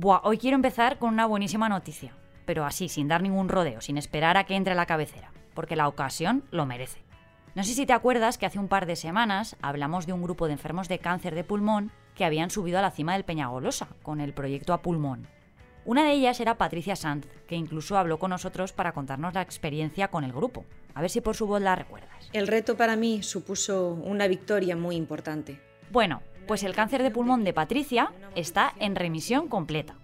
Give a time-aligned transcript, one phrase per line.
[0.00, 2.14] Buah, hoy quiero empezar con una buenísima noticia,
[2.46, 5.88] pero así, sin dar ningún rodeo, sin esperar a que entre la cabecera, porque la
[5.88, 7.02] ocasión lo merece.
[7.54, 10.46] No sé si te acuerdas que hace un par de semanas hablamos de un grupo
[10.46, 14.22] de enfermos de cáncer de pulmón que habían subido a la cima del Peñagolosa con
[14.22, 15.26] el proyecto A Pulmón.
[15.84, 20.08] Una de ellas era Patricia Sanz, que incluso habló con nosotros para contarnos la experiencia
[20.08, 20.64] con el grupo.
[20.94, 22.30] A ver si por su voz la recuerdas.
[22.32, 25.60] El reto para mí supuso una victoria muy importante.
[25.90, 29.96] Bueno, pues el cáncer de pulmón de Patricia está en remisión completa.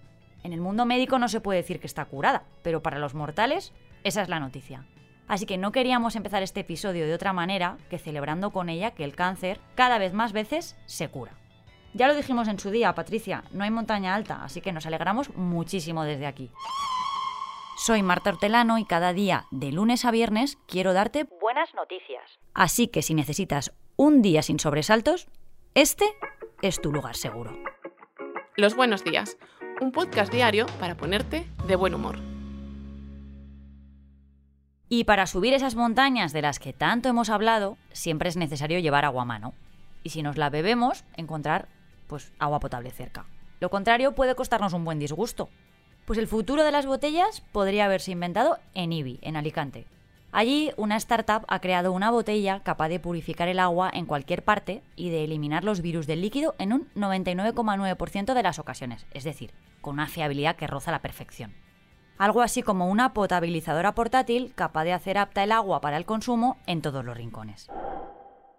[0.42, 3.72] En el mundo médico no se puede decir que está curada, pero para los mortales
[4.02, 4.84] esa es la noticia.
[5.28, 9.04] Así que no queríamos empezar este episodio de otra manera que celebrando con ella que
[9.04, 11.32] el cáncer cada vez más veces se cura.
[11.94, 15.34] Ya lo dijimos en su día, Patricia, no hay montaña alta, así que nos alegramos
[15.34, 16.50] muchísimo desde aquí.
[17.78, 22.38] Soy Marta Hortelano y cada día, de lunes a viernes, quiero darte buenas noticias.
[22.54, 25.28] Así que si necesitas un día sin sobresaltos,
[25.76, 26.06] este
[26.62, 27.52] es tu lugar seguro.
[28.56, 29.36] Los buenos días,
[29.82, 32.18] un podcast diario para ponerte de buen humor.
[34.88, 39.04] Y para subir esas montañas de las que tanto hemos hablado, siempre es necesario llevar
[39.04, 39.52] agua a mano.
[40.02, 41.68] Y si nos la bebemos, encontrar
[42.06, 43.26] pues agua potable cerca.
[43.60, 45.50] Lo contrario puede costarnos un buen disgusto.
[46.06, 49.84] Pues el futuro de las botellas podría haberse inventado en Ibi, en Alicante.
[50.36, 54.82] Allí, una startup ha creado una botella capaz de purificar el agua en cualquier parte
[54.94, 59.54] y de eliminar los virus del líquido en un 99,9% de las ocasiones, es decir,
[59.80, 61.54] con una fiabilidad que roza la perfección
[62.18, 66.56] algo así como una potabilizadora portátil capaz de hacer apta el agua para el consumo
[66.66, 67.68] en todos los rincones.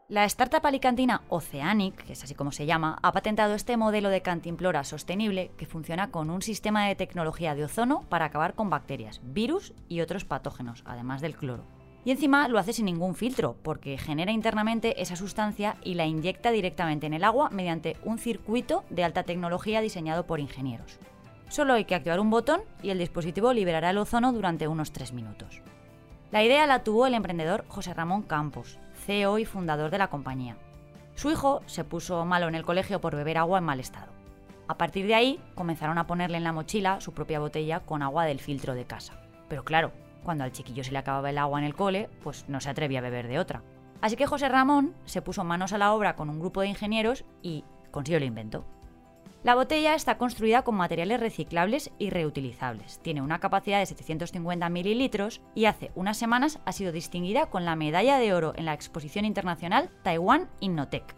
[0.09, 4.21] La startup alicantina Oceanic, que es así como se llama, ha patentado este modelo de
[4.21, 9.19] cantimplora sostenible que funciona con un sistema de tecnología de ozono para acabar con bacterias,
[9.21, 11.65] virus y otros patógenos, además del cloro.
[12.05, 16.51] Y encima lo hace sin ningún filtro, porque genera internamente esa sustancia y la inyecta
[16.51, 20.99] directamente en el agua mediante un circuito de alta tecnología diseñado por ingenieros.
[21.49, 25.11] Solo hay que activar un botón y el dispositivo liberará el ozono durante unos 3
[25.11, 25.61] minutos.
[26.31, 30.57] La idea la tuvo el emprendedor José Ramón Campos, CEO y fundador de la compañía.
[31.15, 34.11] Su hijo se puso malo en el colegio por beber agua en mal estado.
[34.67, 38.25] A partir de ahí comenzaron a ponerle en la mochila su propia botella con agua
[38.25, 39.13] del filtro de casa.
[39.47, 39.93] Pero claro,
[40.25, 42.99] cuando al chiquillo se le acababa el agua en el cole, pues no se atrevía
[42.99, 43.63] a beber de otra.
[44.01, 47.23] Así que José Ramón se puso manos a la obra con un grupo de ingenieros
[47.41, 48.65] y consiguió el invento.
[49.43, 52.99] La botella está construida con materiales reciclables y reutilizables.
[53.01, 57.75] Tiene una capacidad de 750 mililitros y hace unas semanas ha sido distinguida con la
[57.75, 61.15] medalla de oro en la exposición internacional Taiwan Innotech.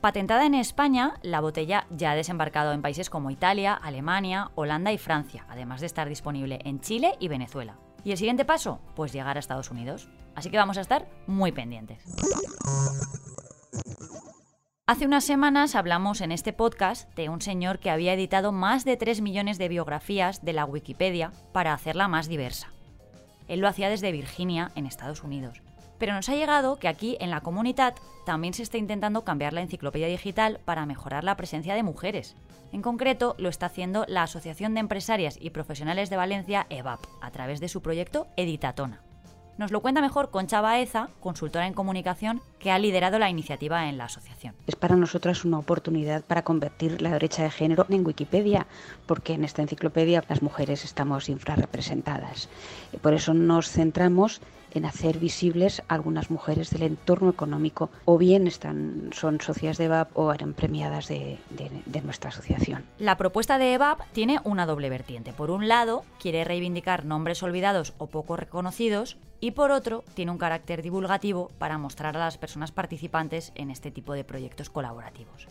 [0.00, 4.98] Patentada en España, la botella ya ha desembarcado en países como Italia, Alemania, Holanda y
[4.98, 7.76] Francia, además de estar disponible en Chile y Venezuela.
[8.04, 8.80] ¿Y el siguiente paso?
[8.94, 10.08] Pues llegar a Estados Unidos.
[10.36, 12.04] Así que vamos a estar muy pendientes.
[14.88, 18.96] Hace unas semanas hablamos en este podcast de un señor que había editado más de
[18.96, 22.72] 3 millones de biografías de la Wikipedia para hacerla más diversa.
[23.48, 25.60] Él lo hacía desde Virginia, en Estados Unidos.
[25.98, 29.60] Pero nos ha llegado que aquí, en la comunidad, también se está intentando cambiar la
[29.60, 32.34] enciclopedia digital para mejorar la presencia de mujeres.
[32.72, 37.30] En concreto, lo está haciendo la Asociación de Empresarias y Profesionales de Valencia, EVAP, a
[37.30, 39.02] través de su proyecto Editatona.
[39.58, 43.98] Nos lo cuenta mejor Concha Baeza, consultora en comunicación, que ha liderado la iniciativa en
[43.98, 44.54] la asociación.
[44.66, 48.66] Es para nosotras una oportunidad para convertir la brecha de género en Wikipedia,
[49.06, 52.48] porque en esta enciclopedia las mujeres estamos infrarrepresentadas.
[53.00, 54.40] Por eso nos centramos
[54.74, 59.86] en hacer visibles a algunas mujeres del entorno económico o bien están, son socias de
[59.86, 62.84] EVAP o eran premiadas de, de, nuestra asociación.
[62.98, 65.32] La propuesta de EVAP tiene una doble vertiente.
[65.32, 70.38] Por un lado, quiere reivindicar nombres olvidados o poco reconocidos y por otro, tiene un
[70.38, 75.48] carácter divulgativo para mostrar a las personas participantes en este tipo de proyectos colaborativos.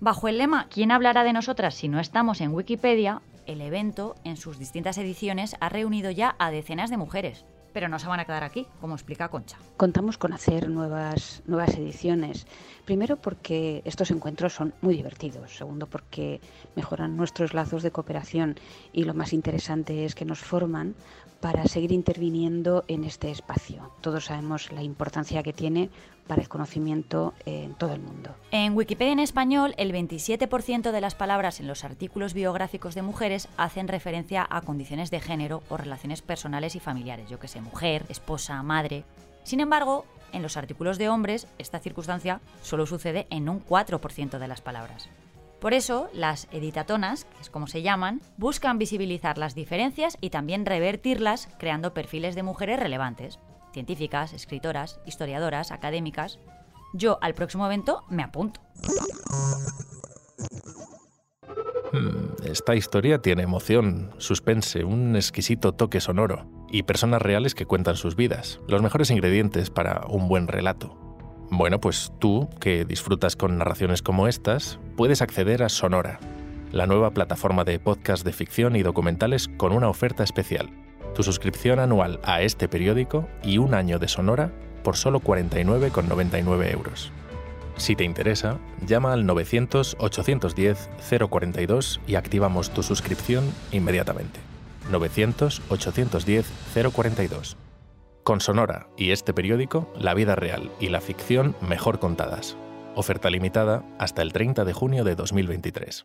[0.00, 4.36] Bajo el lema ¿Quién hablará de nosotras si no estamos en Wikipedia?, el evento, en
[4.36, 8.24] sus distintas ediciones, ha reunido ya a decenas de mujeres, pero no se van a
[8.24, 9.58] quedar aquí, como explica Concha.
[9.76, 12.46] Contamos con hacer nuevas, nuevas ediciones.
[12.84, 15.54] Primero porque estos encuentros son muy divertidos.
[15.54, 16.40] Segundo porque
[16.74, 18.56] mejoran nuestros lazos de cooperación.
[18.94, 20.94] Y lo más interesante es que nos forman
[21.40, 23.92] para seguir interviniendo en este espacio.
[24.00, 25.90] Todos sabemos la importancia que tiene
[26.26, 28.34] para el conocimiento en todo el mundo.
[28.50, 33.48] En Wikipedia en español, el 27% de las palabras en los artículos biográficos de mujeres
[33.56, 38.04] hacen referencia a condiciones de género o relaciones personales y familiares, yo que sé, mujer,
[38.08, 39.04] esposa, madre.
[39.44, 44.48] Sin embargo, en los artículos de hombres, esta circunstancia solo sucede en un 4% de
[44.48, 45.08] las palabras.
[45.60, 50.66] Por eso, las editatonas, que es como se llaman, buscan visibilizar las diferencias y también
[50.66, 53.38] revertirlas creando perfiles de mujeres relevantes
[53.76, 56.38] científicas, escritoras, historiadoras, académicas.
[56.94, 58.58] Yo al próximo evento me apunto.
[61.92, 67.96] Hmm, esta historia tiene emoción, suspense, un exquisito toque sonoro y personas reales que cuentan
[67.96, 70.96] sus vidas, los mejores ingredientes para un buen relato.
[71.50, 76.18] Bueno, pues tú, que disfrutas con narraciones como estas, puedes acceder a Sonora,
[76.72, 80.85] la nueva plataforma de podcast de ficción y documentales con una oferta especial.
[81.16, 84.52] Tu suscripción anual a este periódico y un año de Sonora
[84.84, 87.10] por solo 49,99 euros.
[87.78, 94.40] Si te interesa, llama al 900-810-042 y activamos tu suscripción inmediatamente.
[94.92, 97.56] 900-810-042.
[98.22, 102.58] Con Sonora y este periódico, la vida real y la ficción mejor contadas.
[102.94, 106.04] Oferta limitada hasta el 30 de junio de 2023.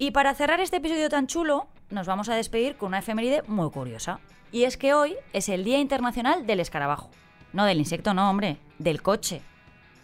[0.00, 3.68] Y para cerrar este episodio tan chulo, nos vamos a despedir con una efeméride muy
[3.70, 4.20] curiosa.
[4.52, 7.10] Y es que hoy es el Día Internacional del Escarabajo.
[7.52, 9.42] No del insecto, no, hombre, del coche.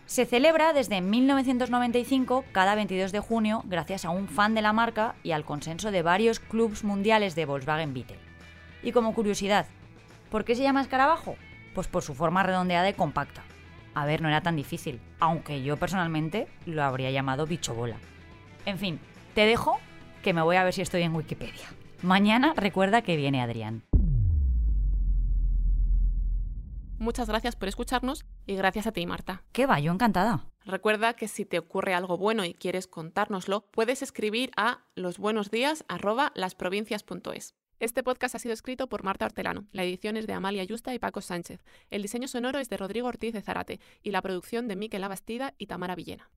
[0.07, 5.15] Se celebra desde 1995 cada 22 de junio gracias a un fan de la marca
[5.23, 8.19] y al consenso de varios clubs mundiales de Volkswagen Beetle.
[8.83, 9.67] Y como curiosidad,
[10.29, 11.37] ¿por qué se llama escarabajo?
[11.73, 13.45] Pues por su forma redondeada y compacta.
[13.95, 17.97] A ver, no era tan difícil, aunque yo personalmente lo habría llamado bicho bola.
[18.67, 18.99] En fin,
[19.35, 19.79] te dejo
[20.23, 21.69] que me voy a ver si estoy en Wikipedia.
[22.03, 23.83] Mañana recuerda que viene Adrián.
[26.99, 29.43] Muchas gracias por escucharnos y gracias a ti, Marta.
[29.53, 29.81] ¿Qué va?
[29.81, 30.47] Yo encantada.
[30.65, 37.55] Recuerda que si te ocurre algo bueno y quieres contárnoslo, puedes escribir a losbuenosdías@lasprovincias.es.
[37.81, 40.99] Este podcast ha sido escrito por Marta Hortelano, la edición es de Amalia Yusta y
[40.99, 44.77] Paco Sánchez, el diseño sonoro es de Rodrigo Ortiz de Zarate y la producción de
[44.77, 46.31] Miquel Abastida y Tamara Villena.